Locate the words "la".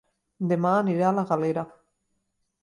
1.19-1.27